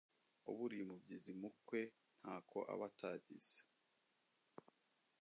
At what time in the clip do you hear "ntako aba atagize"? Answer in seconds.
2.21-3.57